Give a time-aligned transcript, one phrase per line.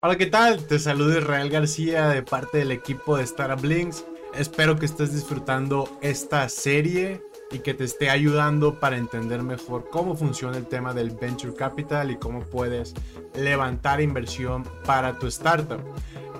[0.00, 0.64] Hola, ¿qué tal?
[0.64, 4.04] Te saluda Israel García de parte del equipo de Startup Links.
[4.32, 10.14] Espero que estés disfrutando esta serie y que te esté ayudando para entender mejor cómo
[10.14, 12.94] funciona el tema del venture capital y cómo puedes
[13.34, 15.80] levantar inversión para tu startup.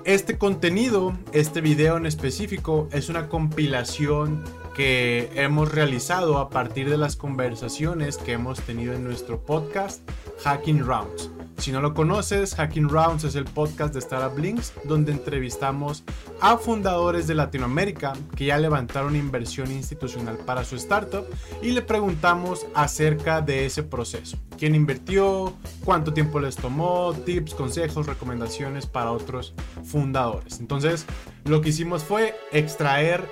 [0.05, 4.41] Este contenido, este video en específico, es una compilación
[4.73, 10.09] que hemos realizado a partir de las conversaciones que hemos tenido en nuestro podcast
[10.45, 11.29] Hacking Rounds.
[11.59, 16.05] Si no lo conoces, Hacking Rounds es el podcast de Startup Links donde entrevistamos
[16.39, 21.25] a fundadores de Latinoamérica que ya levantaron inversión institucional para su startup
[21.61, 24.37] y le preguntamos acerca de ese proceso.
[24.57, 25.53] ¿Quién invirtió?
[25.83, 27.13] ¿Cuánto tiempo les tomó?
[27.25, 29.53] Tips, consejos, recomendaciones para otros
[29.83, 30.61] fundadores.
[30.61, 31.05] Entonces,
[31.43, 33.29] lo que hicimos fue extraer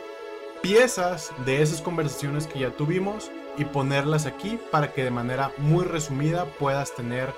[0.62, 5.86] piezas de esas conversaciones que ya tuvimos y ponerlas aquí para que de manera muy
[5.86, 7.34] resumida puedas tener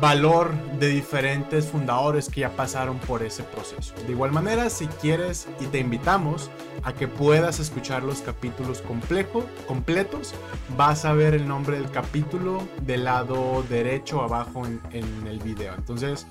[0.00, 3.94] valor de diferentes fundadores que ya pasaron por ese proceso.
[4.06, 6.50] De igual manera, si quieres y te invitamos
[6.82, 10.34] a que puedas escuchar los capítulos complejo, completos,
[10.76, 15.74] vas a ver el nombre del capítulo del lado derecho abajo en, en el video.
[15.74, 16.26] Entonces,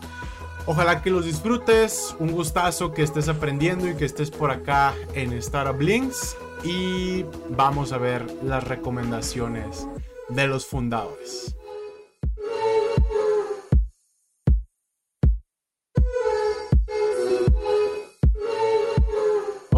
[0.66, 5.34] Ojalá que los disfrutes, un gustazo que estés aprendiendo y que estés por acá en
[5.34, 9.86] Startup Links y vamos a ver las recomendaciones
[10.30, 11.54] de los fundadores.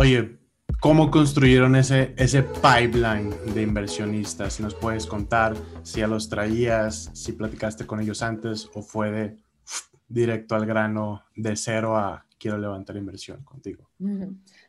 [0.05, 0.37] Oye,
[0.81, 4.53] ¿cómo construyeron ese, ese pipeline de inversionistas?
[4.53, 9.09] Si nos puedes contar si ya los traías, si platicaste con ellos antes o fue
[9.09, 9.37] de
[10.07, 13.89] directo al grano de cero a quiero levantar inversión contigo.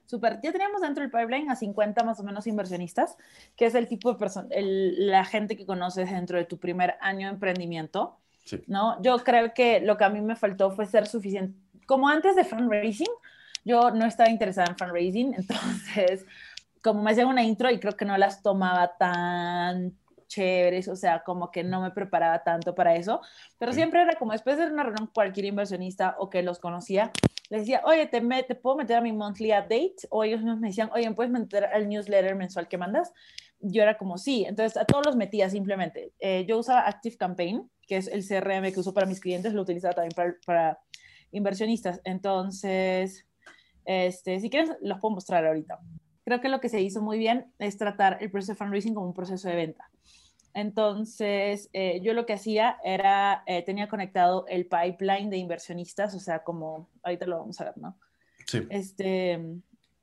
[0.06, 3.18] Super, ya teníamos dentro del pipeline a 50 más o menos inversionistas,
[3.56, 7.26] que es el tipo de persona, la gente que conoces dentro de tu primer año
[7.26, 8.16] de emprendimiento.
[8.68, 9.02] ¿no?
[9.02, 12.44] Yo creo que lo que a mí me faltó fue ser suficiente, como antes de
[12.44, 13.12] fundraising,
[13.66, 16.24] yo no estaba interesada en fundraising, entonces
[16.82, 21.22] como me hacían una intro y creo que no las tomaba tan chéveres, o sea,
[21.24, 23.20] como que no me preparaba tanto para eso,
[23.58, 27.10] pero siempre era como después de una reunión cualquier inversionista o que los conocía,
[27.48, 29.96] les decía, oye, ¿te, ¿te puedo meter a mi monthly update?
[30.10, 33.12] O ellos me decían, oye, ¿puedes meter al newsletter mensual que mandas?
[33.60, 36.12] Yo era como, sí, entonces a todos los metía simplemente.
[36.18, 39.62] Eh, yo usaba Active Campaign, que es el CRM que uso para mis clientes, lo
[39.62, 40.78] utilizaba también para, para
[41.30, 42.00] inversionistas.
[42.04, 43.26] Entonces,
[43.86, 45.78] este, si quieres, los puedo mostrar ahorita.
[46.24, 49.06] Creo que lo que se hizo muy bien es tratar el proceso de fundraising como
[49.06, 49.88] un proceso de venta.
[50.54, 56.18] Entonces, eh, yo lo que hacía era, eh, tenía conectado el pipeline de inversionistas, o
[56.18, 57.98] sea, como, ahorita lo vamos a ver, ¿no?
[58.46, 58.66] Sí.
[58.70, 59.38] Este,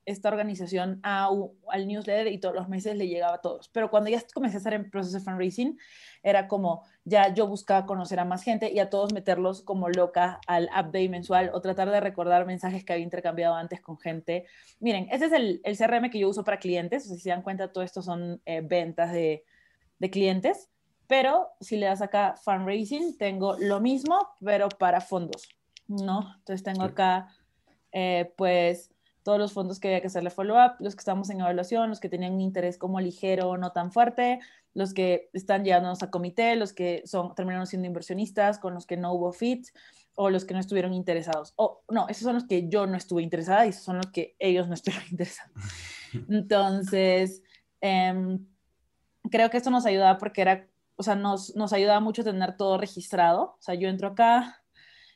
[0.06, 3.68] esta organización al newsletter y todos los meses le llegaba a todos.
[3.68, 5.78] Pero cuando ya comencé a hacer el proceso de fundraising,
[6.22, 10.40] era como, ya yo buscaba conocer a más gente y a todos meterlos como loca
[10.46, 14.46] al update mensual o tratar de recordar mensajes que había intercambiado antes con gente.
[14.80, 17.30] Miren, ese es el, el CRM que yo uso para clientes, o sea, si se
[17.30, 19.44] dan cuenta, todo esto son eh, ventas de
[19.98, 20.70] de clientes,
[21.06, 25.48] pero si le das acá fundraising, tengo lo mismo, pero para fondos,
[25.86, 26.34] ¿no?
[26.38, 27.28] Entonces tengo acá,
[27.92, 28.90] eh, pues,
[29.24, 32.10] todos los fondos que había que hacerle follow-up, los que estamos en evaluación, los que
[32.10, 34.38] tenían un interés como ligero no tan fuerte,
[34.74, 38.96] los que están llegándonos a comité, los que son, terminaron siendo inversionistas, con los que
[38.96, 39.66] no hubo fit,
[40.14, 41.54] o los que no estuvieron interesados.
[41.56, 44.36] O no, esos son los que yo no estuve interesada y esos son los que
[44.38, 45.52] ellos no estuvieron interesados.
[46.28, 47.42] Entonces,
[47.80, 48.38] eh,
[49.30, 52.78] creo que esto nos ayudaba porque era, o sea, nos, nos ayudaba mucho tener todo
[52.78, 53.56] registrado.
[53.58, 54.63] O sea, yo entro acá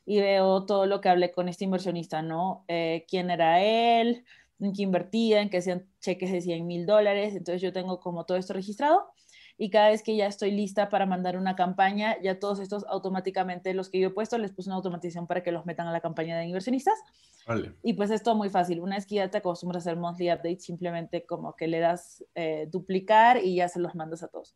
[0.08, 2.64] y veo todo lo que hablé con este inversionista, ¿no?
[2.66, 4.24] Eh, ¿Quién era él?
[4.58, 5.42] ¿En qué invertía?
[5.42, 7.34] ¿En qué hacían cheques de 100 mil dólares?
[7.36, 9.12] Entonces yo tengo como todo esto registrado
[9.58, 13.74] y cada vez que ya estoy lista para mandar una campaña, ya todos estos automáticamente,
[13.74, 16.00] los que yo he puesto, les puse una automatización para que los metan a la
[16.00, 16.98] campaña de inversionistas.
[17.46, 17.74] Vale.
[17.82, 18.80] Y pues es todo muy fácil.
[18.80, 22.24] Una vez que ya te acostumbras a hacer monthly updates, simplemente como que le das
[22.34, 24.54] eh, duplicar y ya se los mandas a todos.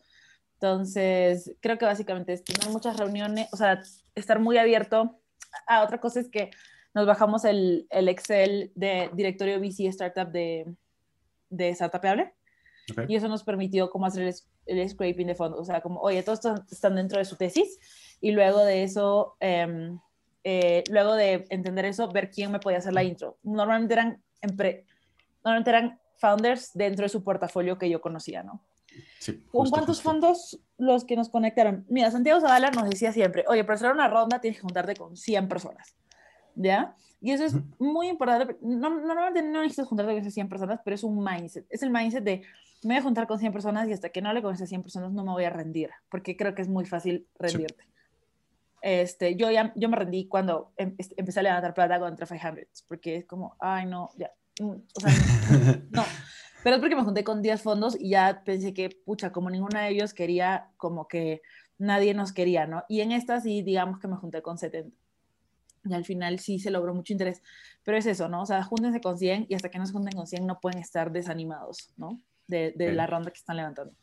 [0.55, 3.83] Entonces, creo que básicamente es tener muchas reuniones, o sea,
[4.15, 5.19] estar muy abierto.
[5.67, 6.51] Ah, otra cosa es que
[6.95, 10.75] nos bajamos el, el Excel de directorio VC Startup de,
[11.49, 12.35] de Startupable.
[13.09, 14.35] Y eso nos permitió como hacer el,
[14.67, 16.41] el, scraping de fondo, o sea, como, oye, todos
[16.71, 17.79] están dentro de su tesis
[18.21, 20.01] y luego de eso, em,
[20.43, 23.39] eh, luego de entender eso, ver quién me podía hacer la intro.
[23.45, 24.23] Normalmente eran,
[25.45, 28.61] normalmente eran founders dentro de su portafolio que yo conocía, ¿no?
[29.19, 31.85] Sí, ¿Con cuántos fondos los que nos conectaron?
[31.89, 35.17] Mira, Santiago Zavala nos decía siempre, oye, para hacer una ronda tienes que juntarte con
[35.17, 35.95] 100 personas,
[36.55, 36.97] ¿ya?
[37.21, 38.57] Y eso es muy importante.
[38.61, 41.67] No, normalmente no necesitas juntarte con esas 100 personas, pero es un mindset.
[41.71, 42.43] Es el mindset de
[42.83, 44.83] me voy a juntar con 100 personas y hasta que no hable con esas 100
[44.83, 47.85] personas no me voy a rendir, porque creo que es muy fácil rendirte.
[48.81, 53.17] Este, yo ya yo me rendí cuando em, empecé a levantar plata contra 500, porque
[53.17, 54.33] es como, ay, no, ya.
[54.59, 55.11] Mm, o sea,
[55.91, 56.05] no.
[56.63, 59.79] Pero es porque me junté con 10 fondos y ya pensé que, pucha, como ninguno
[59.79, 61.43] de ellos quería, como que
[61.79, 62.85] nadie nos quería, ¿no?
[62.89, 64.97] Y en esta sí, digamos que me junté con 70.
[65.85, 67.43] Y al final sí se logró mucho interés.
[67.83, 68.43] Pero es eso, ¿no?
[68.43, 70.79] O sea, júntense con 100 y hasta que no se junten con 100 no pueden
[70.79, 72.21] estar desanimados, ¿no?
[72.47, 73.95] De, de la ronda que están levantando.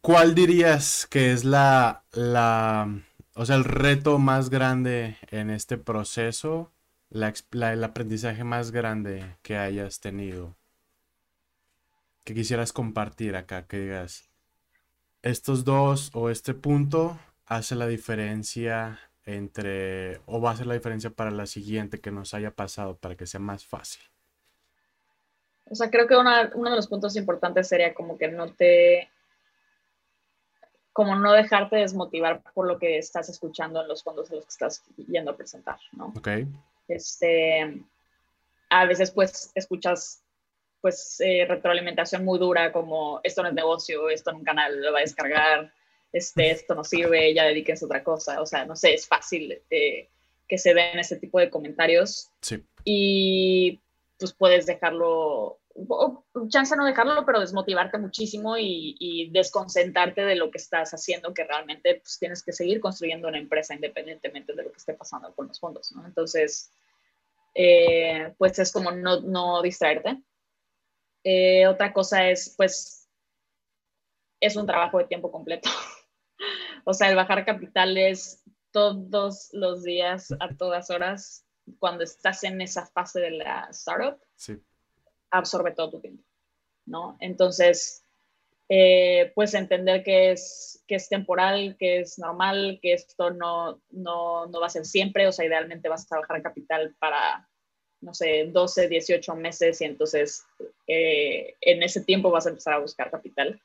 [0.00, 3.00] ¿Cuál dirías que es la, la,
[3.38, 6.72] o sea, el reto más grande en este proceso,
[7.12, 10.56] el aprendizaje más grande que hayas tenido?
[12.24, 14.28] Que quisieras compartir acá, que digas,
[15.22, 21.10] estos dos o este punto hace la diferencia entre, o va a hacer la diferencia
[21.10, 24.02] para la siguiente que nos haya pasado, para que sea más fácil.
[25.70, 29.10] O sea, creo que uno de los puntos importantes sería como que no te,
[30.98, 34.50] como no dejarte desmotivar por lo que estás escuchando en los fondos de los que
[34.50, 36.12] estás yendo a presentar, ¿no?
[36.16, 36.28] Ok.
[36.88, 37.84] Este,
[38.68, 40.24] a veces pues escuchas
[40.80, 44.92] pues eh, retroalimentación muy dura como esto no es negocio, esto en un canal lo
[44.92, 45.72] va a descargar,
[46.12, 49.56] este, esto no sirve, ya dedíquense a otra cosa, o sea, no sé, es fácil
[49.70, 50.08] eh,
[50.48, 52.28] que se den ese tipo de comentarios.
[52.40, 52.60] Sí.
[52.82, 53.80] Y
[54.18, 55.57] pues puedes dejarlo,
[56.48, 61.96] chance no dejarlo, pero desmotivarte muchísimo y, desconcentrarte de lo que estás haciendo, que realmente
[61.96, 65.60] pues, tienes que seguir construyendo una empresa independientemente de lo que esté pasando con los
[65.60, 66.06] fondos, ¿no?
[66.06, 66.70] Entonces,
[67.54, 70.22] eh, pues es como no, no distraerte.
[71.24, 73.08] Eh, otra cosa es, pues,
[74.40, 75.68] es un trabajo de tiempo completo.
[76.84, 81.44] o sea, el bajar capitales todos los días, a todas horas,
[81.78, 84.18] cuando estás en esa fase de la startup,
[85.30, 86.24] absorbe todo tu tiempo,
[86.86, 87.16] ¿no?
[87.20, 88.02] Entonces,
[88.70, 94.46] eh, pues entender que es, que es temporal, que es normal, que esto no, no,
[94.46, 97.48] no va a ser siempre, o sea, idealmente vas a trabajar capital para,
[98.02, 100.44] no sé, 12, 18 meses y entonces
[100.86, 103.58] eh, en ese tiempo vas a empezar a buscar capital.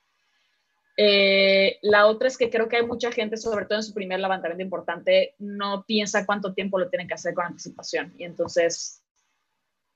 [0.96, 4.20] Eh, la otra es que creo que hay mucha gente, sobre todo en su primer
[4.20, 8.14] levantamiento importante, no piensa cuánto tiempo lo tienen que hacer con anticipación.
[8.16, 9.03] Y entonces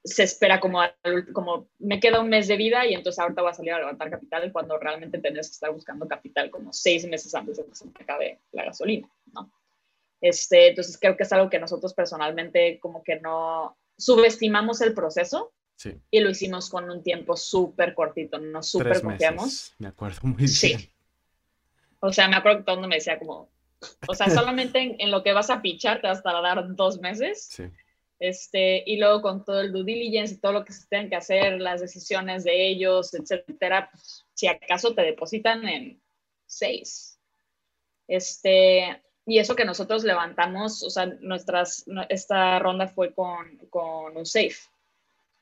[0.09, 0.81] se espera como,
[1.33, 4.11] como me queda un mes de vida y entonces ahorita voy a salir a levantar
[4.11, 7.85] capital cuando realmente tendrías que estar buscando capital como seis meses antes de que se
[7.85, 9.51] me acabe la gasolina, ¿no?
[10.21, 15.53] Este, entonces creo que es algo que nosotros personalmente como que no subestimamos el proceso
[16.11, 19.75] y lo hicimos con un tiempo súper cortito, no súper confiamos.
[19.79, 20.49] Me acuerdo muy bien.
[20.49, 20.93] Sí.
[22.01, 23.49] O sea, me acuerdo que todo el mundo me decía como,
[24.09, 27.49] o sea, solamente en, lo que vas a pichar te vas a tardar dos meses.
[27.51, 27.65] Sí.
[28.19, 31.17] Este, y luego con todo el due diligence y todo lo que se tengan que
[31.17, 36.03] hacer, las decisiones de ellos, etcétera, pues, si acaso te depositan en
[36.47, 37.21] seis.
[38.09, 44.27] Este, y eso que nosotros levantamos, o sea, nuestras, esta ronda fue con, con un
[44.27, 44.57] safe.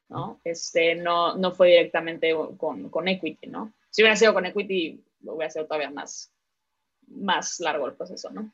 [0.09, 0.41] ¿no?
[0.45, 3.73] Este, no, no fue directamente con, con equity, ¿no?
[3.91, 6.33] Si hubiera sido con equity, hubiera sido todavía más,
[7.09, 8.53] más largo el proceso, ¿no?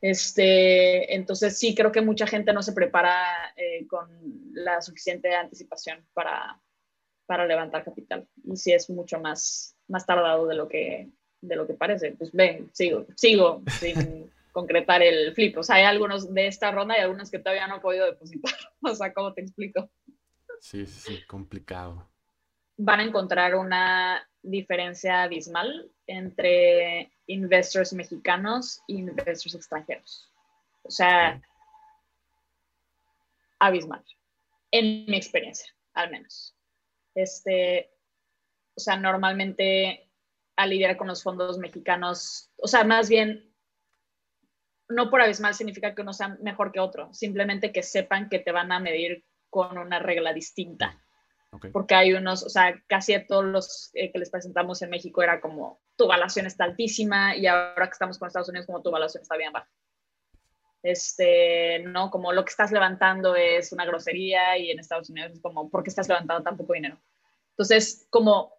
[0.00, 4.08] Este, entonces sí, creo que mucha gente no se prepara eh, con
[4.52, 6.60] la suficiente anticipación para,
[7.26, 8.26] para levantar capital.
[8.44, 11.10] Y sí es mucho más, más tardado de lo que,
[11.40, 12.12] de lo que parece.
[12.12, 15.58] Pues ven, sigo, sigo sin concretar el flip.
[15.58, 18.54] O sea, hay algunos de esta ronda y algunos que todavía no he podido depositar.
[18.80, 19.90] O sea, ¿cómo te explico?
[20.60, 22.08] Sí, sí, complicado.
[22.76, 30.28] Van a encontrar una diferencia abismal entre investors mexicanos e investors extranjeros.
[30.82, 31.40] O sea,
[33.60, 34.04] abismal.
[34.70, 36.56] En mi experiencia, al menos.
[37.14, 37.90] Este,
[38.74, 40.10] o sea, normalmente
[40.56, 43.54] al lidiar con los fondos mexicanos, o sea, más bien,
[44.88, 48.50] no por abismal significa que uno sea mejor que otro, simplemente que sepan que te
[48.50, 51.00] van a medir con una regla distinta.
[51.72, 55.22] Porque hay unos, o sea, casi a todos los eh, que les presentamos en México
[55.22, 58.90] era como tu evaluación está altísima y ahora que estamos con Estados Unidos como tu
[58.90, 59.68] evaluación está bien baja.
[60.82, 65.40] Este, no, como lo que estás levantando es una grosería y en Estados Unidos es
[65.40, 67.00] como, ¿por qué estás levantando tan poco dinero?
[67.50, 68.52] Entonces, como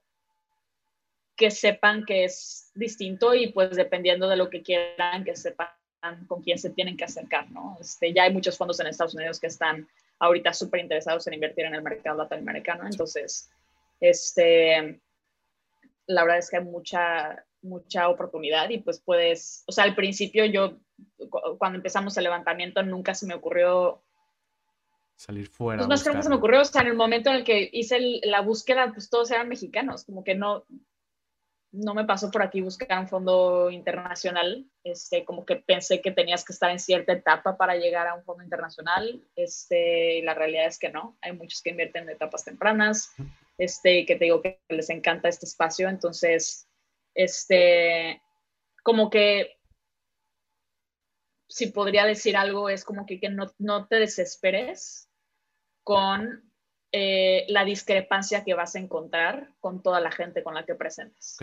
[1.36, 5.70] que sepan que es distinto y pues dependiendo de lo que quieran, que sepan
[6.28, 7.78] con quién se tienen que acercar, ¿no?
[7.80, 9.88] Este, ya hay muchos fondos en Estados Unidos que están
[10.20, 12.86] ahorita súper interesados en invertir en el mercado latinoamericano.
[12.86, 13.50] Entonces,
[14.00, 15.02] este,
[16.08, 20.46] la verdad es que hay mucha, mucha oportunidad y pues puedes, o sea, al principio
[20.46, 20.78] yo,
[21.58, 24.04] cuando empezamos el levantamiento, nunca se me ocurrió
[25.16, 25.80] salir fuera.
[25.80, 28.00] Pues más que se me ocurrió, o sea, en el momento en el que hice
[28.24, 30.66] la búsqueda, pues todos eran mexicanos, como que no,
[31.72, 36.44] no me pasó por aquí buscar un fondo internacional, este, como que pensé que tenías
[36.44, 40.66] que estar en cierta etapa para llegar a un fondo internacional, este, y la realidad
[40.66, 43.14] es que no, hay muchos que invierten en etapas tempranas,
[43.58, 46.68] este, que te digo que les encanta este espacio, entonces,
[47.14, 48.22] este,
[48.84, 49.58] como que,
[51.48, 55.08] si podría decir algo, es como que, que no, no te desesperes
[55.84, 56.49] con
[56.92, 61.38] eh, la discrepancia que vas a encontrar con toda la gente con la que presentes.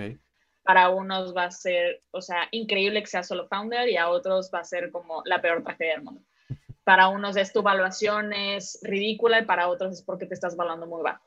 [0.63, 4.51] Para unos va a ser, o sea, increíble que seas solo founder y a otros
[4.53, 6.23] va a ser como la peor tragedia del mundo.
[6.83, 10.87] Para unos es tu evaluación es ridícula y para otros es porque te estás valorando
[10.87, 11.25] muy bajo.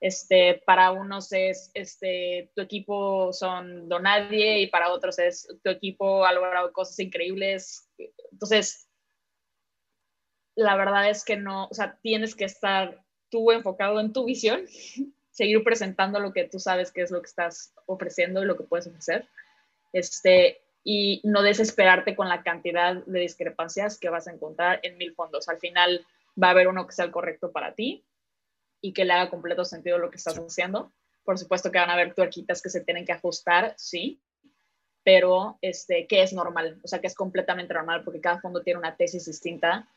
[0.00, 6.24] Este, para unos es este, tu equipo son donadie y para otros es tu equipo
[6.24, 7.90] ha logrado cosas increíbles.
[8.30, 8.88] Entonces,
[10.54, 14.62] la verdad es que no, o sea, tienes que estar tú enfocado en tu visión,
[15.30, 18.64] seguir presentando lo que tú sabes que es lo que estás ofreciendo y lo que
[18.64, 19.28] puedes ofrecer,
[19.92, 25.14] este, y no desesperarte con la cantidad de discrepancias que vas a encontrar en mil
[25.14, 25.48] fondos.
[25.48, 26.06] Al final
[26.42, 28.04] va a haber uno que sea el correcto para ti
[28.80, 30.92] y que le haga completo sentido lo que estás haciendo.
[31.24, 34.20] Por supuesto que van a haber tuerquitas que se tienen que ajustar, sí,
[35.02, 38.78] pero este, que es normal, o sea, que es completamente normal porque cada fondo tiene
[38.78, 39.88] una tesis distinta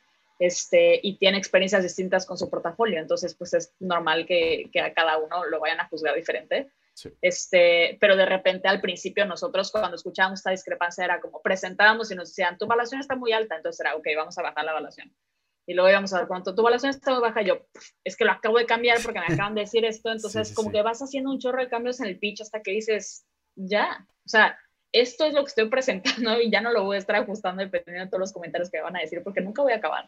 [0.45, 4.93] este, y tiene experiencias distintas con su portafolio, entonces pues es normal que, que a
[4.93, 6.69] cada uno lo vayan a juzgar diferente.
[7.21, 12.15] Este, pero de repente al principio nosotros cuando escuchábamos esta discrepancia era como presentábamos y
[12.15, 15.15] nos decían, tu evaluación está muy alta, entonces era, ok, vamos a bajar la evaluación.
[15.65, 17.65] Y luego íbamos a ver cuánto tu evaluación está muy baja, yo,
[18.03, 20.81] es que lo acabo de cambiar porque me acaban de decir esto, entonces como que
[20.81, 24.59] vas haciendo un chorro de cambios en el pitch hasta que dices, ya, o sea,
[24.91, 28.03] esto es lo que estoy presentando y ya no lo voy a estar ajustando dependiendo
[28.03, 30.07] de todos los comentarios que me van a decir porque nunca voy a acabar.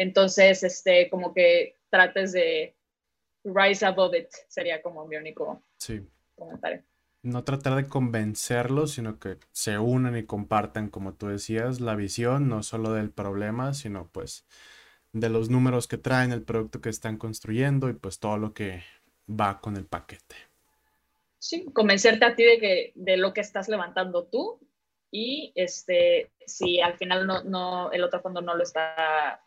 [0.00, 2.74] Entonces, este, como que trates de
[3.44, 5.62] rise above it, sería como mi único
[6.34, 6.82] comentario.
[7.22, 12.48] No tratar de convencerlos, sino que se unan y compartan, como tú decías, la visión,
[12.48, 14.46] no solo del problema, sino pues
[15.12, 18.82] de los números que traen, el producto que están construyendo y pues todo lo que
[19.28, 20.34] va con el paquete.
[21.38, 24.60] Sí, convencerte a ti de, que, de lo que estás levantando tú
[25.10, 29.42] y este, si al final no, no, el otro fondo no lo está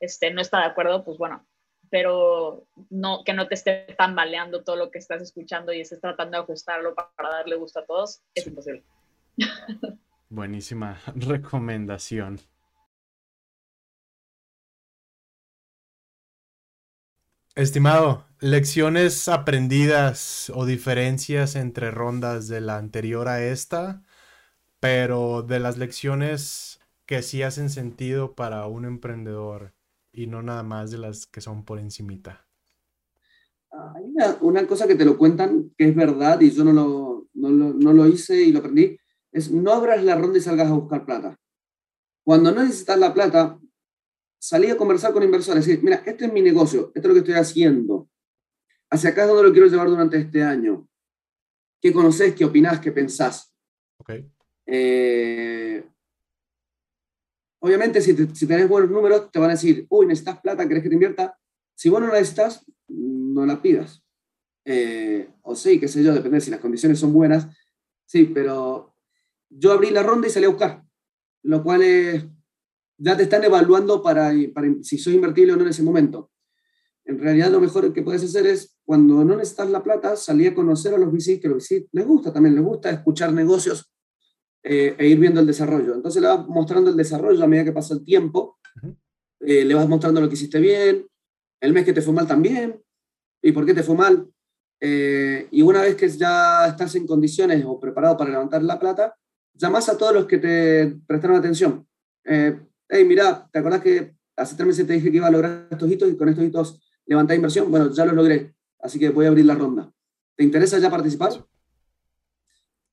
[0.00, 1.46] este, no está de acuerdo, pues bueno,
[1.90, 6.36] pero no, que no te esté tambaleando todo lo que estás escuchando y estés tratando
[6.36, 8.84] de ajustarlo para darle gusto a todos, es imposible.
[10.30, 12.40] Buenísima recomendación.
[17.54, 24.02] Estimado, lecciones aprendidas o diferencias entre rondas de la anterior a esta,
[24.78, 29.72] pero de las lecciones que sí hacen sentido para un emprendedor
[30.18, 32.44] y no nada más de las que son por encimita.
[33.70, 37.50] Hay una, cosa que te lo cuentan que es verdad y yo no lo, no
[37.50, 38.98] lo, no lo hice y lo aprendí,
[39.30, 41.38] es no abras la ronda y salgas a buscar plata.
[42.24, 43.60] Cuando no necesitas la plata,
[44.40, 47.14] salí a conversar con inversores y decir, mira, este es mi negocio, esto es lo
[47.14, 48.10] que estoy haciendo,
[48.90, 50.88] hacia acá es donde lo quiero llevar durante este año.
[51.80, 52.34] ¿Qué conoces?
[52.34, 52.80] ¿Qué opinás?
[52.80, 53.54] ¿Qué pensás?
[53.98, 54.28] Okay.
[54.66, 55.88] Eh,
[57.68, 60.88] Obviamente, si, si tenés buenos números, te van a decir, uy, necesitas plata, ¿querés que
[60.88, 61.38] te invierta?
[61.74, 64.02] Si vos no la necesitas, no la pidas.
[64.64, 67.46] Eh, o sí, qué sé yo, depende si las condiciones son buenas.
[68.06, 68.94] Sí, pero
[69.50, 70.82] yo abrí la ronda y salí a buscar,
[71.42, 72.24] lo cual es,
[72.96, 76.30] ya te están evaluando para, para si sos invertible o no en ese momento.
[77.04, 80.54] En realidad, lo mejor que puedes hacer es, cuando no necesitas la plata, salir a
[80.54, 83.92] conocer a los VC, que los VC les gusta también, les gusta escuchar negocios
[84.70, 85.94] eh, e ir viendo el desarrollo.
[85.94, 88.58] Entonces le vas mostrando el desarrollo a medida que pasa el tiempo,
[89.40, 91.06] eh, le vas mostrando lo que hiciste bien,
[91.58, 92.78] el mes que te fue mal también,
[93.40, 94.28] y por qué te fue mal.
[94.78, 99.16] Eh, y una vez que ya estás en condiciones o preparado para levantar la plata,
[99.54, 101.86] llamas a todos los que te prestaron atención.
[102.22, 105.90] hey, mira, ¿te acordás que hace tres meses te dije que iba a lograr estos
[105.90, 107.70] hitos y con estos hitos levantar inversión?
[107.70, 109.90] Bueno, ya lo logré, así que voy a abrir la ronda.
[110.36, 111.42] ¿Te interesa ya participar?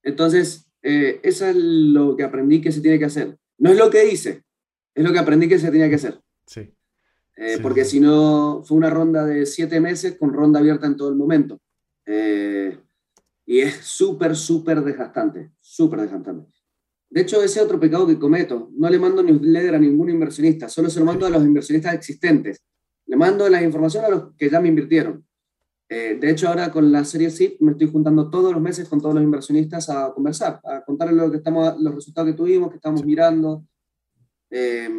[0.03, 3.36] Entonces, eh, eso es lo que aprendí que se tiene que hacer.
[3.58, 4.44] No es lo que hice,
[4.94, 6.22] es lo que aprendí que se tenía que hacer.
[6.46, 6.72] Sí.
[7.38, 11.10] Eh, porque si no, fue una ronda de siete meses con ronda abierta en todo
[11.10, 11.60] el momento.
[12.06, 12.77] Eh,
[13.48, 16.51] y es súper, súper desgastante, súper desgastante.
[17.10, 18.70] De hecho, ese es otro pecado que cometo.
[18.77, 22.63] No le mando newsletter a ningún inversionista, solo se lo mando a los inversionistas existentes.
[23.08, 25.25] Le mando la información a los que ya me invirtieron.
[25.88, 29.00] Eh, de hecho, ahora con la serie SIP me estoy juntando todos los meses con
[29.00, 32.77] todos los inversionistas a conversar, a contarles lo que estamos, los resultados que tuvimos, que
[32.77, 33.65] estamos mirando,
[34.50, 34.89] eh,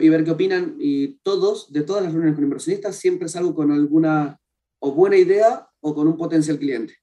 [0.00, 0.76] y ver qué opinan.
[0.78, 4.40] Y todos, de todas las reuniones con inversionistas, siempre salgo con alguna
[4.78, 6.94] o buena idea o con un potencial cliente.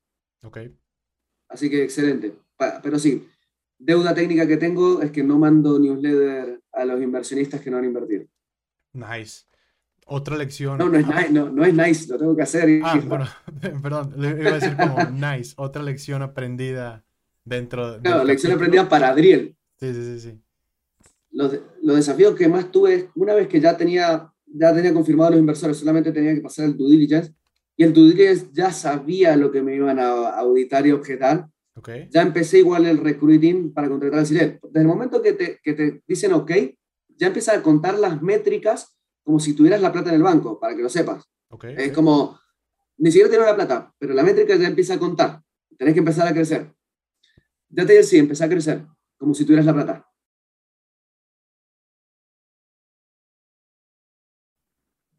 [0.44, 0.60] Ok.
[1.50, 2.34] Así que excelente.
[2.84, 3.28] Pero sí,
[3.78, 7.86] deuda técnica que tengo es que no mando newsletter a los inversionistas que no han
[7.86, 8.26] invertido.
[8.94, 9.46] Nice.
[10.08, 10.78] Otra lección.
[10.78, 12.82] No, no es, nice, no, es nice, lo tengo que hacer.
[12.84, 13.26] Ah, bueno,
[13.82, 15.54] perdón, le iba a decir como nice.
[15.58, 17.06] Otra lección aprendida
[17.46, 18.02] dentro de.
[18.02, 19.56] Claro, lección aprendida para Adriel.
[19.80, 20.20] Sí, sí, sí.
[20.20, 20.42] sí.
[21.32, 25.32] Los, los, desafíos que más tuve, una vez que ya tenía, ya tenía confirmado a
[25.32, 27.34] los inversores, solamente tenía que pasar el due diligence,
[27.78, 31.48] y el due diligence ya sabía lo que me iban a auditar y objetar.
[31.74, 32.10] Okay.
[32.12, 34.60] Ya empecé igual el recruiting para contratar al CIREL.
[34.62, 36.52] Desde el momento que te, que te dicen OK,
[37.16, 40.76] ya empieza a contar las métricas como si tuvieras la plata en el banco, para
[40.76, 41.30] que lo sepas.
[41.50, 42.40] Okay, es como,
[42.98, 45.42] ni siquiera tienes la plata, pero la métrica ya empieza a contar.
[45.78, 46.74] Tenés que empezar a crecer.
[47.70, 48.86] Ya te decía, empezar a crecer,
[49.18, 50.08] como si tuvieras la plata.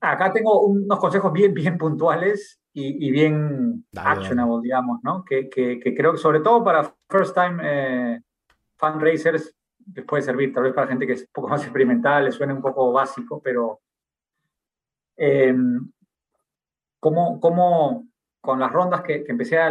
[0.01, 5.25] Acá tengo unos consejos bien, bien puntuales y, bien actionable, digamos, ¿no?
[5.25, 8.21] Que, que, creo que sobre todo para first time eh,
[8.77, 9.55] fundraisers
[9.95, 12.53] les puede servir, tal vez para gente que es un poco más experimental, les suene
[12.53, 13.81] un poco básico, pero
[15.25, 15.55] eh,
[16.99, 18.09] cómo, cómo,
[18.41, 19.71] con las rondas que, empecé a,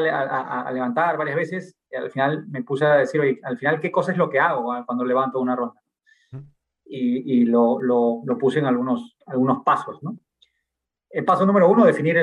[0.72, 4.18] levantar varias veces, al final me puse a decir, oye, al final, ¿qué cosa es
[4.18, 5.82] lo que hago cuando levanto una ronda?
[6.86, 10.18] Y, lo, lo, puse en algunos, algunos pasos, ¿no?
[11.10, 12.18] El paso número uno, definir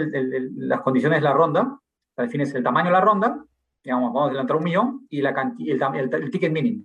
[0.56, 1.78] las condiciones de la ronda.
[2.16, 3.44] defines el tamaño de la ronda,
[3.84, 6.84] digamos, vamos a levantar un millón, y la el, el, ticket mínimo.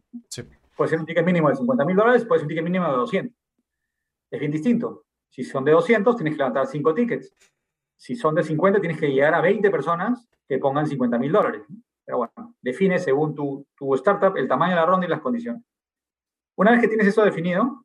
[0.75, 2.97] Puede ser un ticket mínimo de 50 mil dólares, puede ser un ticket mínimo de
[2.97, 3.33] 200.
[4.31, 5.05] Es bien distinto.
[5.33, 7.33] Si son de 200, tienes que levantar 5 tickets.
[7.95, 11.63] Si son de 50, tienes que llegar a 20 personas que pongan 50 mil dólares.
[12.05, 15.63] Pero bueno, define según tu, tu startup el tamaño de la ronda y las condiciones.
[16.55, 17.83] Una vez que tienes eso definido,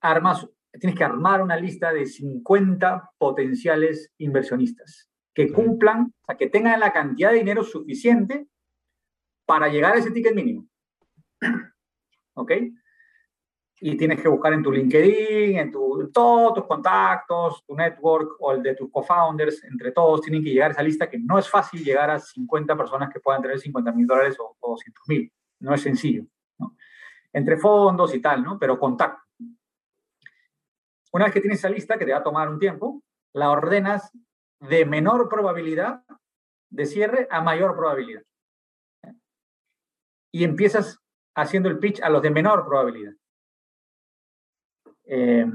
[0.00, 0.48] armas,
[0.80, 6.80] tienes que armar una lista de 50 potenciales inversionistas que cumplan, o sea, que tengan
[6.80, 8.48] la cantidad de dinero suficiente
[9.44, 10.66] para llegar a ese ticket mínimo.
[12.32, 12.52] ¿Ok?
[13.80, 18.52] Y tienes que buscar en tu LinkedIn, en, tu, todos tus contactos, tu network o
[18.52, 21.48] el de tus co-founders, entre todos tienen que llegar a esa lista que no es
[21.48, 25.32] fácil llegar a 50 personas que puedan tener 50 mil dólares o, 200 mil.
[25.60, 26.24] No es sencillo.
[27.32, 28.58] Entre fondos y tal, ¿no?
[28.58, 29.22] Pero contacto.
[31.12, 33.02] Una vez que tienes esa lista, que te va a tomar un tiempo,
[33.32, 34.10] la ordenas
[34.60, 36.02] de menor probabilidad
[36.70, 38.22] de cierre a mayor probabilidad.
[40.32, 41.00] Y empiezas
[41.34, 43.14] haciendo el pitch a los de menor probabilidad.
[45.08, 45.46] Eh,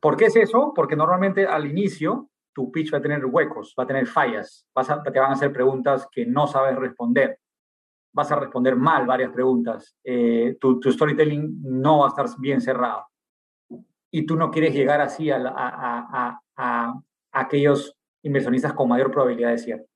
[0.00, 0.72] ¿Por qué es eso?
[0.74, 4.86] Porque normalmente al inicio tu pitch va a tener huecos, va a tener fallas, vas
[4.86, 7.38] te van a hacer preguntas que no sabes responder,
[8.12, 13.06] vas a responder mal varias preguntas, eh, tu, storytelling no va a estar bien cerrado.
[14.10, 17.00] Y tú no quieres llegar así a, a, a,
[17.32, 19.86] aquellos inversionistas con mayor probabilidad de cierre.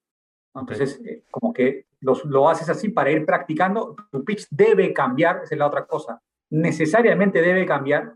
[0.54, 5.54] Entonces, eh, como que lo haces así para ir practicando, tu pitch debe cambiar, esa
[5.54, 8.14] es la otra cosa, necesariamente debe cambiar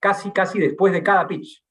[0.00, 1.62] casi, casi después de cada pitch.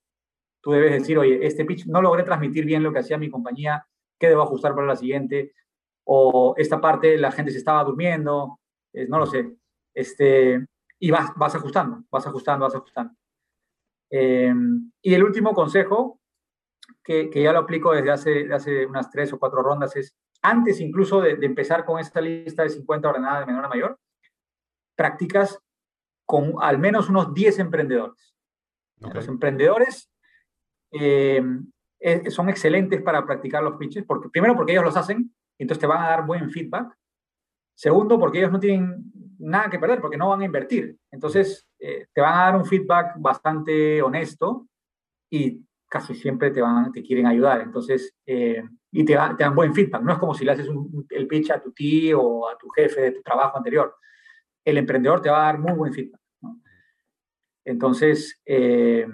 [0.61, 3.85] Tú debes decir, oye, este pitch no logré transmitir bien lo que hacía mi compañía,
[4.19, 5.53] ¿qué debo ajustar para la siguiente?
[6.05, 8.59] O esta parte la gente se estaba durmiendo,
[9.07, 9.55] no lo sé.
[9.93, 10.65] Este,
[10.99, 13.13] y vas, vas ajustando, vas ajustando, vas ajustando.
[14.09, 16.19] Em, y el último consejo,
[17.03, 20.79] que, que, ya lo aplico desde hace, hace unas tres o cuatro rondas, es antes
[20.81, 23.99] incluso de, de empezar con esta lista de 50 ordenadas de menor a mayor,
[24.95, 25.59] practicas
[26.29, 28.35] con al menos unos 10 emprendedores.
[28.99, 30.13] Los emprendedores
[30.91, 31.41] eh,
[31.99, 35.87] eh, son excelentes para practicar los pitches, porque, primero porque ellos los hacen, entonces te
[35.87, 36.95] van a dar buen feedback.
[37.73, 40.95] Segundo, porque ellos no tienen nada que perder, porque no van a invertir.
[41.09, 44.67] Entonces, eh, te van a dar un feedback bastante honesto
[45.31, 47.61] y casi siempre te, van, te quieren ayudar.
[47.61, 50.03] Entonces, y te, te, dan buen feedback.
[50.03, 50.69] No es como si le haces
[51.09, 53.95] el pitch a tu tío o a tu jefe de tu trabajo anterior
[54.69, 56.19] el emprendedor te va a dar muy buen feedback.
[57.65, 59.05] Entonces, eh,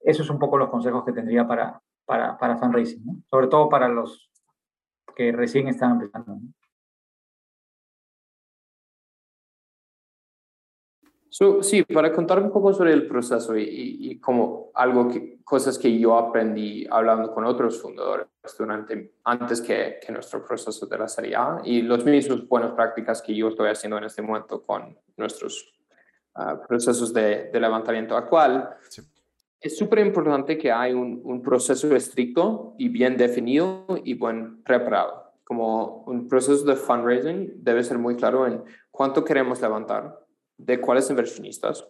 [0.00, 3.88] esos son un poco los consejos que tendría para, para, para fundraising, sobre todo para
[3.88, 4.30] los
[5.16, 6.38] que recién están empezando.
[11.62, 15.96] Sí, para contar un poco sobre el proceso y, y, como algo que, cosas que
[15.96, 18.26] yo aprendí hablando con otros fundadores
[18.58, 23.22] durante, antes que, que nuestro proceso de la serie A y los mismos buenas prácticas
[23.22, 25.72] que yo estoy haciendo en este momento con nuestros
[26.34, 28.70] ah, procesos de, de, levantamiento actual.
[29.60, 35.34] Es súper importante que hay un, un proceso estricto y bien definido y buen preparado.
[35.44, 40.27] Como un proceso de fundraising debe ser muy claro en cuánto queremos levantar,
[40.58, 41.86] de cuáles inversionistas,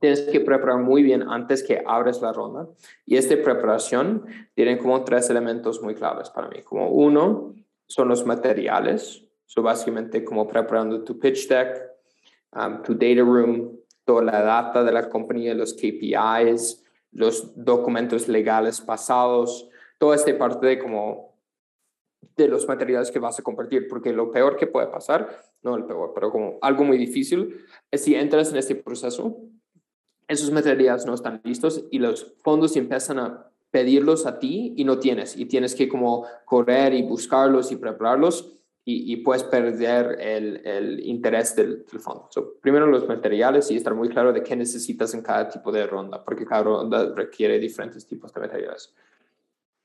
[0.00, 2.68] tienes que preparar muy bien antes que abres la ronda.
[3.06, 6.62] Y esta preparación tiene como tres elementos muy claves para mí.
[6.62, 7.54] Como uno
[7.86, 11.82] son los materiales, so básicamente como preparando tu pitch deck,
[12.52, 18.80] um, tu data room, toda la data de la compañía, los KPIs, los documentos legales
[18.80, 19.68] pasados,
[19.98, 21.35] toda esta parte de como
[22.36, 25.84] de los materiales que vas a compartir, porque lo peor que puede pasar, no el
[25.84, 29.38] peor, pero como algo muy difícil, es si entras en este proceso,
[30.28, 34.98] esos materiales no están listos y los fondos empiezan a pedirlos a ti y no
[34.98, 38.52] tienes, y tienes que como correr y buscarlos y prepararlos
[38.88, 42.28] y, puedes perder el, el interés del, fondo.
[42.60, 46.22] primero los materiales y estar muy claro de qué necesitas en cada tipo de ronda,
[46.22, 48.94] porque cada ronda requiere diferentes tipos de materiales.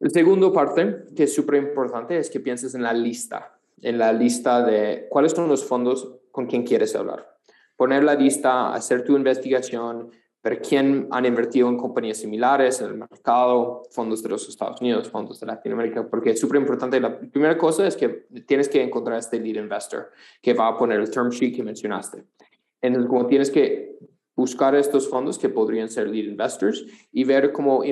[0.01, 4.11] El segundo parte, que es súper importante, es que pienses en la lista, en la
[4.11, 7.37] lista de cuáles son los fondos con quien quieres hablar.
[7.75, 10.09] Poner la lista, hacer tu investigación,
[10.43, 15.07] ver quién han invertido en compañías similares en el mercado, fondos de los Estados Unidos,
[15.07, 16.99] fondos de Latinoamérica, porque es súper importante.
[16.99, 20.09] La primera cosa es que tienes que encontrar este lead investor
[20.41, 22.23] que va a poner el term sheet que mencionaste.
[22.81, 23.99] Entonces, como tienes que
[24.35, 27.83] buscar estos fondos que podrían ser lead investors y ver cómo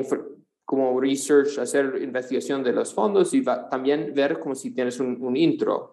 [0.69, 5.91] como research, hacer investigación de los fondos y también ver como si tienes un, intro,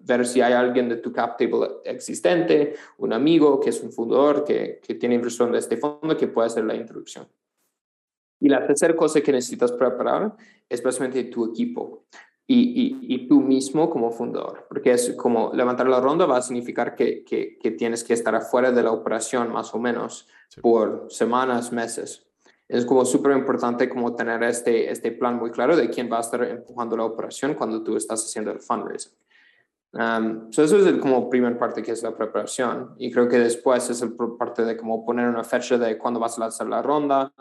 [0.00, 4.44] ver si hay alguien de tu cap table existente, un amigo que es un fundador
[4.44, 7.28] que, que tiene inversión de este fondo que puede hacer la introducción.
[8.38, 10.36] Y la tercera cosa que necesitas preparar
[10.68, 12.04] es básicamente tu equipo
[12.46, 16.94] y, y, tú mismo como fundador, porque es como levantar la ronda va a significar
[16.94, 20.28] que, que, que tienes que estar afuera de la operación más o menos
[20.60, 22.29] por semanas, meses
[22.70, 26.20] es como súper importante como tener este, este plan muy claro de quién va a
[26.20, 29.12] estar empujando la operación cuando tú estás haciendo el fundraising.
[29.92, 33.90] Um, eso es el como primer parte que es la preparación y creo que después
[33.90, 37.32] es el parte de como poner una fecha de cuándo vas a lanzar la ronda,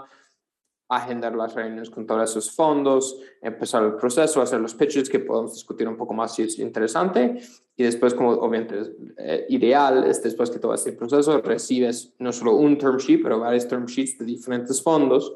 [0.90, 5.54] agendar las reuniones con todos esos fondos, empezar el proceso, hacer los pitches que podemos
[5.54, 7.40] discutir un poco más si es interesante
[7.78, 8.76] y después como obviamente
[9.18, 13.40] eh, ideal es después que todo este proceso recibes no solo un term sheet, pero
[13.40, 15.36] varios term sheets de diferentes fondos,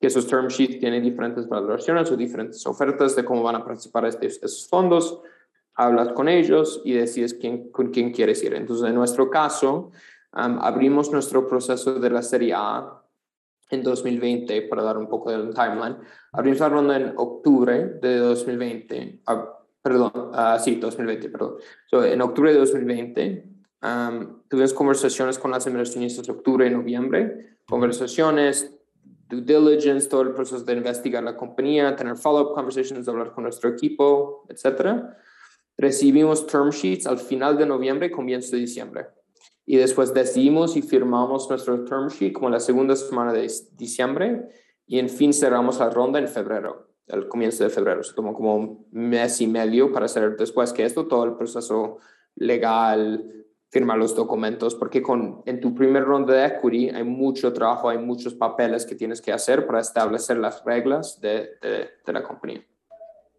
[0.00, 4.06] que esos term sheets tienen diferentes valoraciones o diferentes ofertas de cómo van a participar
[4.06, 5.20] este, esos fondos,
[5.74, 8.54] hablas con ellos y decides quién, con quién quieres ir.
[8.54, 9.90] Entonces, en nuestro caso,
[10.30, 13.01] abrimos nuestro proceso de la serie A
[13.72, 15.96] en 2020, para dar un poco del timeline.
[16.32, 21.54] Abrimos la ronda en octubre de 2020, ah, perdón, uh, sí, 2020, perdón.
[21.92, 23.48] en octubre de 2020
[24.48, 28.78] tuvimos conversaciones con las inversionistas de octubre y noviembre, conversaciones,
[29.28, 33.70] due diligence, todo el proceso de investigar la compañía, tener follow-up conversations, hablar con nuestro
[33.70, 35.02] equipo, etc.
[35.76, 39.06] Recibimos term sheets al final de noviembre, comienzo de diciembre
[39.64, 44.48] y después decidimos y firmamos nuestro term sheet como la segunda semana de diciembre
[44.86, 48.02] y en fin cerramos la ronda en febrero, el comienzo de febrero.
[48.02, 51.98] Se tomó como un mes y medio para hacer después que esto, todo el proceso
[52.34, 57.88] legal, firmar los documentos, porque con, en tu primer ronda de equity hay mucho trabajo,
[57.88, 62.66] hay muchos papeles que tienes que hacer para establecer las reglas de, de, la compañía.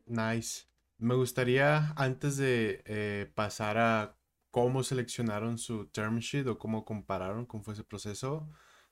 [0.07, 0.63] Nice.
[0.97, 4.15] Me gustaría, antes de eh, pasar a
[4.53, 8.47] cómo seleccionaron su term sheet o cómo compararon, cómo fue ese proceso.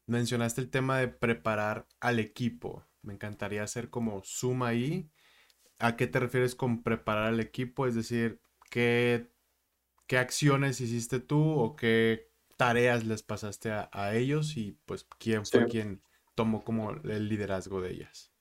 [0.07, 2.83] Mencionaste el tema de preparar al equipo.
[3.03, 5.11] Me encantaría hacer como suma ahí.
[5.77, 7.85] ¿A qué te refieres con preparar al equipo?
[7.85, 9.29] Es decir, ¿qué,
[10.07, 15.67] qué acciones hiciste tú o qué tareas les pasaste a, ellos y pues quién fue
[15.67, 16.01] quien
[16.33, 18.33] tomó como el liderazgo de ellas?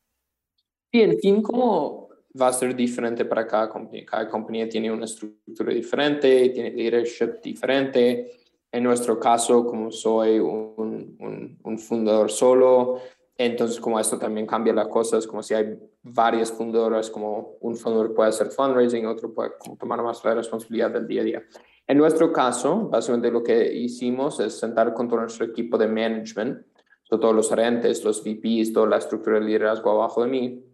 [0.90, 4.04] Y en fin, como va a ser diferente para cada compañía.
[4.06, 8.30] Cada compañía tiene una estructura diferente, tiene leadership diferente.
[8.70, 13.00] En nuestro caso, como soy un, un, fundador solo,
[13.36, 18.14] entonces como esto también cambia las cosas, como si hay varios fundadores, como un fundador
[18.14, 21.42] puede hacer fundraising, otro puede tomar más la responsabilidad del día a día.
[21.88, 26.64] En nuestro caso, básicamente lo que hicimos es sentar con todo nuestro equipo de management,
[27.08, 30.64] todos los gerentes, los VPs, toda la estructura de liderazgo abajo de mí,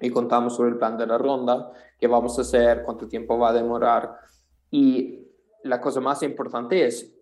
[0.00, 3.50] y contamos sobre el plan de la ronda, qué vamos a hacer, cuánto tiempo va
[3.50, 4.16] a demorar.
[4.70, 5.26] Y
[5.62, 7.14] la cosa más importante es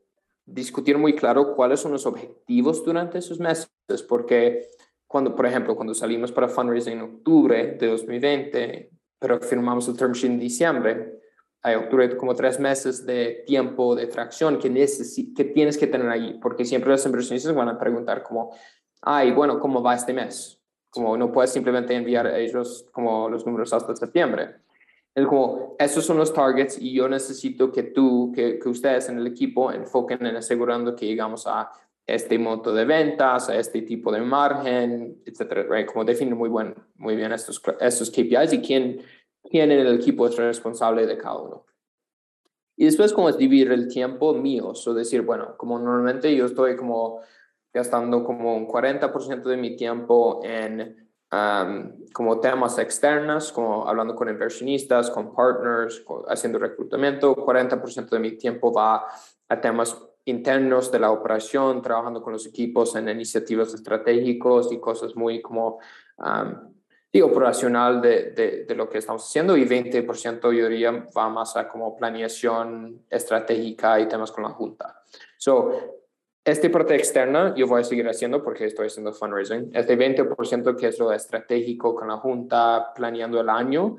[0.45, 3.71] discutir muy claro cuáles son los objetivos durante esos meses,
[4.09, 4.69] porque
[5.07, 10.13] cuando, por ejemplo, cuando salimos para fundraising en octubre de 2020, pero firmamos el term
[10.13, 11.21] sheet en diciembre,
[11.63, 14.73] hay octubre como tres meses de tiempo de tracción que,
[15.37, 18.53] que tienes que tener ahí, porque siempre los inversionistas van a preguntar como,
[19.03, 20.62] ay, bueno, ¿cómo va este mes?
[20.93, 24.57] Como no puedes simplemente enviar a ellos como los números hasta septiembre.
[25.15, 29.19] Es como, esos son los targets y yo necesito que tú, que, que ustedes en
[29.19, 31.71] el equipo enfoquen en asegurando que llegamos a
[32.07, 35.87] este monto de ventas, a este tipo de margen, etcétera, right?
[35.87, 39.03] Como definir muy, buen, muy bien estos, estos KPIs y quién,
[39.51, 41.67] quién en el equipo es responsable de cada uno.
[42.77, 46.75] Y después, como es dividir el tiempo mío, o decir, bueno, como normalmente yo estoy
[46.75, 47.21] como
[47.73, 51.03] gastando como un 40% de mi tiempo en
[52.13, 58.71] como temas externos, como hablando con inversionistas, con partners, haciendo reclutamiento, 40% de mi tiempo
[58.71, 59.07] va
[59.49, 65.17] a temas internos de la operación, trabajando con los equipos en iniciativas estratégicos y cosas
[65.17, 65.79] muy como
[67.23, 71.97] operacional de, de, lo que estamos haciendo y 20% yo diría va más a como
[71.97, 75.03] planeación estratégica y temas con la junta.
[75.37, 76.02] So,
[76.45, 79.71] este parte externa yo voy a seguir haciendo porque estoy haciendo fundraising.
[79.75, 83.97] Este 20% que es lo estratégico con la junta, planeando el año,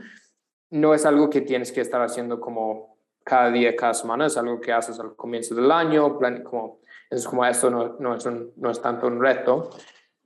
[0.71, 4.59] no es algo que tienes que estar haciendo como cada día, cada semana, es algo
[4.59, 8.71] que haces al comienzo del año, plan, como, es como esto no, no, es no
[8.71, 9.69] es tanto un reto.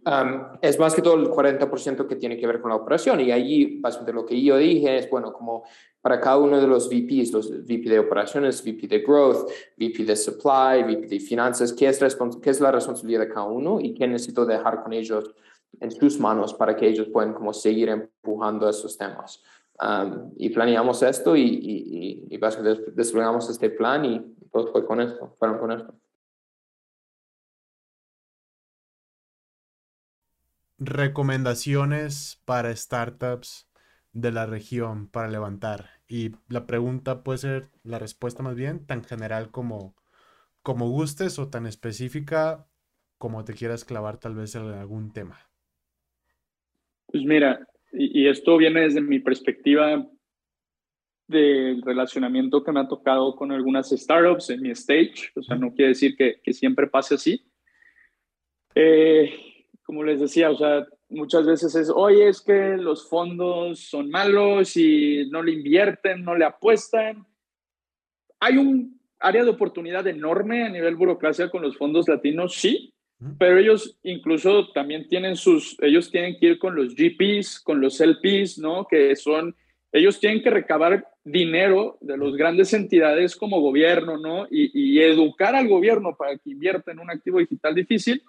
[0.07, 3.29] Um, es más que todo el 40% que tiene que ver con la operación y
[3.33, 5.65] allí básicamente lo que yo dije es, bueno, como
[5.99, 10.15] para cada uno de los VPs, los VP de operaciones, VP de growth, VP de
[10.15, 11.99] supply, VP de finanzas, ¿qué es,
[12.41, 15.35] qué es la responsabilidad de cada uno y qué necesito dejar con ellos
[15.81, 19.43] en sus manos para que ellos puedan como seguir empujando esos temas.
[19.79, 25.01] Um, y planeamos esto y, y, y, básicamente desplegamos este plan y todo fue con
[25.01, 25.93] esto, fueron con esto.
[30.77, 33.69] Recomendaciones para startups
[34.13, 35.89] de la región para levantar?
[36.07, 39.95] Y la pregunta puede ser, la respuesta más bien, tan general como,
[40.61, 42.67] como gustes o tan específica
[43.17, 45.39] como te quieras clavar tal vez en algún tema.
[47.07, 50.05] Pues mira, y, esto viene desde mi perspectiva
[51.27, 55.73] del relacionamiento que me ha tocado con algunas startups en mi stage, o sea, no
[55.73, 57.45] quiere decir que, que siempre pase así.
[58.75, 59.56] Eh,
[59.87, 64.75] como les decía, o sea, muchas veces es, oye, es que los fondos son malos
[64.75, 67.25] y no le invierten, no le apuestan.
[68.41, 72.93] Hay un área de oportunidad enorme a nivel burocracia con los fondos latinos, sí,
[73.39, 78.01] pero ellos incluso también tienen sus, ellos tienen que ir con los GPs, con los
[78.01, 78.85] LPs, ¿no?
[78.87, 79.55] Que son,
[79.93, 84.47] ellos tienen que recabar dinero de las grandes entidades como gobierno, ¿no?
[84.51, 88.21] Y, y educar al gobierno para que invierta en un activo digital difícil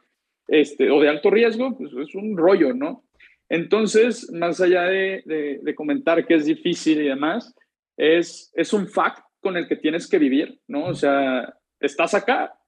[0.49, 3.05] este, o de alto riesgo, pues es un rollo, ¿no?
[3.51, 5.23] Entonces, más allá de,
[5.63, 7.55] de, comentar que es difícil y demás,
[7.97, 10.87] es, es un fact con el que tienes que vivir, ¿no?
[10.87, 12.59] O sea, estás acá,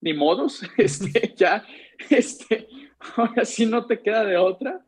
[0.00, 1.64] ni modos, este, ya,
[2.08, 2.68] este,
[3.16, 4.84] ahora sí no te queda de otra.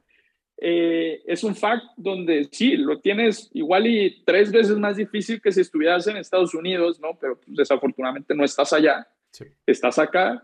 [0.63, 5.53] Eh, es un fact donde sí, lo tienes igual y tres veces más difícil que
[5.53, 7.17] si estuvieras en Estados Unidos, ¿no?
[7.19, 9.09] Pero pues, desafortunadamente no estás allá,
[9.67, 10.43] estás acá.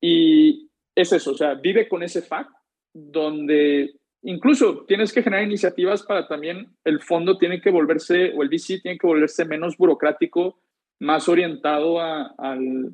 [0.00, 2.50] Y, es eso, o sea, vive con ese fact
[2.92, 8.48] donde incluso tienes que generar iniciativas para también el fondo tiene que volverse, o el
[8.48, 10.60] VC tiene que volverse menos burocrático,
[10.98, 12.92] más orientado al,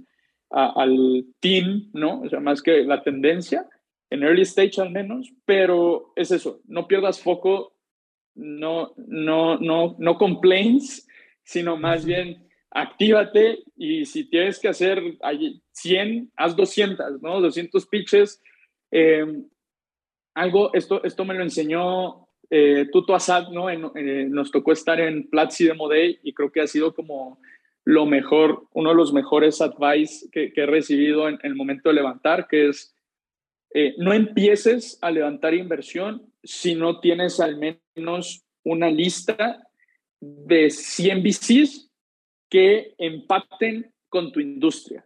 [0.50, 2.20] al team, ¿no?
[2.20, 3.68] O sea, más que la tendencia,
[4.10, 7.74] en early stage al menos, pero es eso, no pierdas foco,
[8.34, 11.08] no, no, no, no complaints,
[11.42, 12.45] sino más bien
[12.76, 15.02] actívate y si tienes que hacer
[15.72, 17.40] 100, haz 200, ¿no?
[17.40, 18.42] 200 pitches.
[18.90, 19.48] Em,
[20.34, 23.70] algo, esto, esto me lo enseñó eh, Tuto Asad, ¿no?
[23.70, 27.40] Eh, nos tocó estar en Platzi de Day y creo que ha sido como
[27.84, 32.46] lo mejor, uno de los mejores advice que, he recibido en, el momento de levantar,
[32.46, 32.94] que es
[33.72, 39.66] eh, no empieces a levantar inversión si no tienes al menos una lista
[40.20, 41.85] de 100 VCs
[42.48, 45.04] que empaten con tu industria.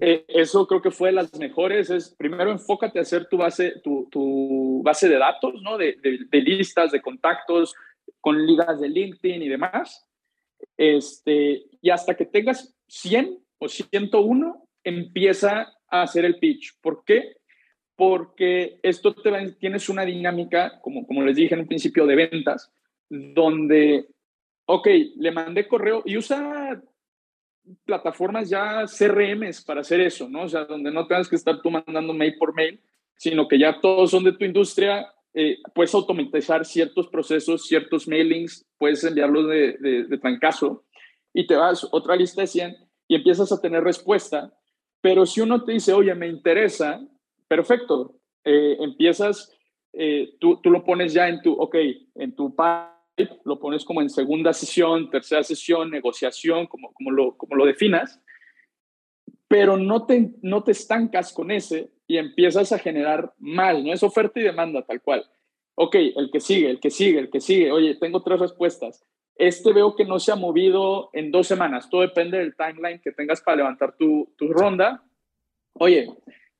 [0.00, 1.90] Eh, eso creo que fue de las mejores.
[1.90, 5.78] Es primero enfócate a hacer tu base, tu, base de datos, ¿no?
[5.78, 5.96] De,
[6.32, 7.74] listas, de contactos,
[8.20, 10.06] con ligas de LinkedIn y demás.
[10.76, 16.78] Este, y hasta que tengas 100 o 101, empieza a hacer el pitch.
[16.80, 17.36] ¿Por qué?
[17.96, 22.72] Porque esto te tienes una dinámica, como, como les dije en un principio, de ventas,
[23.08, 24.06] donde
[24.66, 26.82] ok, le mandé correo y usa
[27.84, 30.42] plataformas ya CRMs para hacer eso, ¿no?
[30.42, 32.80] O sea, donde no tengas que estar tú mandando mail por mail,
[33.16, 38.66] sino que ya todos son de tu industria, eh, puedes automatizar ciertos procesos, ciertos mailings,
[38.78, 40.20] puedes enviarlos de, de, de
[41.32, 42.76] y te vas otra lista de 100
[43.08, 44.52] y empiezas a tener respuesta.
[45.00, 47.00] Pero si uno te dice, oye, me interesa,
[47.48, 49.50] perfecto, eh, empiezas,
[49.92, 51.76] eh, tú, tú, lo pones ya en tu, ok,
[52.16, 52.54] en tu
[53.44, 58.20] lo pones como en segunda sesión, tercera sesión, negociación, como, como, lo, como lo definas,
[59.48, 64.02] pero no te, no te estancas con ese y empiezas a generar mal, no es
[64.02, 65.26] oferta y demanda tal cual.
[65.74, 69.04] Ok, el que sigue, el que sigue, el que sigue, oye, tengo tres respuestas.
[69.36, 73.12] Este veo que no se ha movido en dos semanas, todo depende del timeline que
[73.12, 75.02] tengas para levantar tu, tu ronda.
[75.74, 76.08] Oye,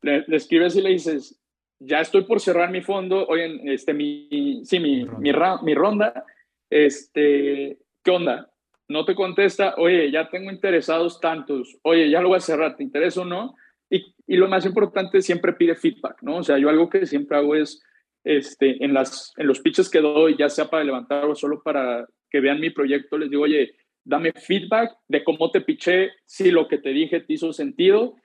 [0.00, 1.38] le, escribes y le dices,
[1.78, 6.24] ya estoy por cerrar mi fondo, oye, este, mi, sí, mi, mi, mi ronda,
[6.72, 8.50] este, ¿qué onda?
[8.88, 12.82] No te contesta, oye, ya tengo interesados tantos, oye, ya lo voy a cerrar, ¿te
[12.82, 13.54] interesa o no?
[13.90, 16.38] Y, y lo más importante, siempre pide feedback, ¿no?
[16.38, 17.82] O sea, yo algo que siempre hago es,
[18.24, 22.06] este, en, las, en los pitches que doy, ya sea para levantar o solo para
[22.30, 26.68] que vean mi proyecto, les digo, oye, dame feedback de cómo te piché, si lo
[26.68, 28.16] que te dije te hizo sentido.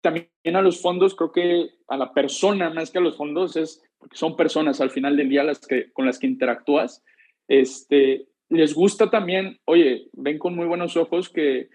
[0.00, 3.80] También a los fondos, creo que a la persona más que a los fondos es,
[4.12, 7.04] son personas al final del día las que, con las que interactúas,
[7.48, 11.68] este, les gusta también, oye, ven con muy buenos ojos que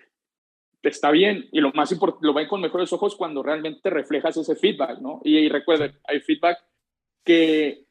[0.84, 4.56] está bien y lo más importante, lo ven con mejores ojos cuando realmente reflejas ese
[4.56, 5.22] feedback, ¿no?
[5.24, 6.60] Y, y recuerden, hay feedback
[7.24, 7.86] que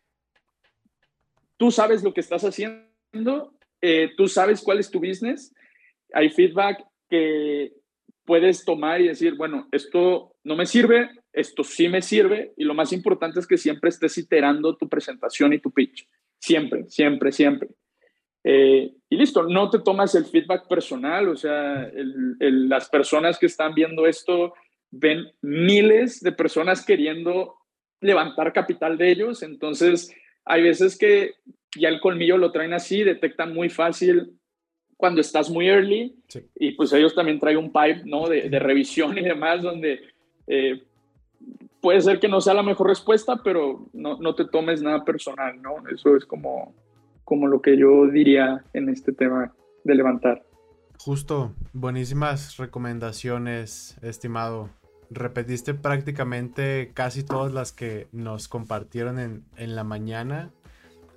[1.57, 5.55] tú sabes lo que estás haciendo, eh, tú sabes cuál es tu business,
[6.13, 7.73] hay feedback que
[8.25, 12.75] puedes tomar y decir, bueno, esto no me sirve, esto sí me sirve, y lo
[12.75, 16.07] más importante es que siempre estés iterando tu presentación y tu pitch.
[16.47, 17.69] Siempre, siempre, siempre.
[18.45, 21.91] Eh, y listo, no te tomas el feedback personal, o sea,
[22.39, 24.55] las personas que están viendo esto
[24.93, 27.57] ven miles de personas queriendo
[28.01, 31.33] levantar capital de ellos, entonces hay veces que
[31.77, 34.39] ya el colmillo lo traen así, detectan muy fácil
[34.97, 36.15] cuando estás muy early
[36.55, 38.29] y pues ellos también traen un pipe, ¿no?
[38.29, 40.01] De, revisión y demás, donde
[40.47, 40.81] eh,
[41.87, 45.63] puede ser que no sea la mejor respuesta, pero no, no, te tomes nada personal,
[45.63, 45.89] ¿no?
[45.89, 46.75] Eso es como,
[47.23, 50.45] como lo que yo diría en este tema de levantar.
[50.99, 54.69] Justo, buenísimas recomendaciones, estimado
[55.11, 60.51] repetiste prácticamente casi todas las que nos compartieron en, la mañana.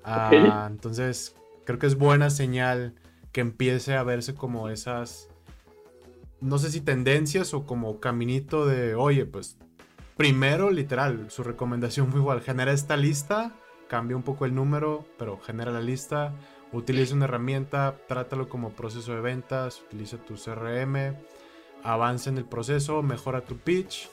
[0.03, 2.93] Ah, entonces, creo que es buena señal
[3.31, 5.31] que empiece a verse como esas,
[6.41, 9.57] no sé si tendencias o como caminito de, oye, pues
[10.19, 13.53] primero, literal, su recomendación fue igual, genera esta lista,
[13.87, 16.33] cambia un poco el número, pero genera la lista,
[16.73, 21.15] utiliza una herramienta, trátalo como proceso de ventas, utiliza tu CRM
[21.83, 24.09] avanza en el proceso, mejora tu pitch.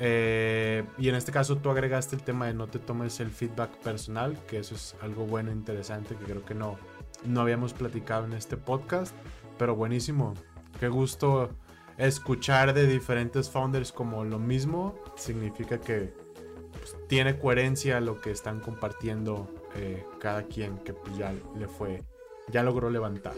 [0.00, 3.70] Eh, y en este caso tú agregaste el tema de no te tomes el feedback
[3.78, 6.76] personal, que eso es algo bueno, e interesante, que creo que no,
[7.24, 9.14] no habíamos platicado en este podcast,
[9.58, 10.34] pero buenísimo.
[10.80, 11.50] Qué gusto
[11.98, 16.12] escuchar de diferentes founders como lo mismo, significa que
[16.72, 22.02] pues, tiene coherencia lo que están compartiendo eh, cada quien que pues, ya le fue,
[22.48, 23.34] ya logró levantar.